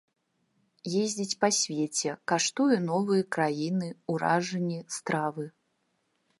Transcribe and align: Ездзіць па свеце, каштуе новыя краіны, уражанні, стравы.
Ездзіць 1.01 1.37
па 1.43 1.49
свеце, 1.57 2.09
каштуе 2.33 2.77
новыя 2.89 3.23
краіны, 3.37 3.93
уражанні, 4.15 4.79
стравы. 4.97 5.45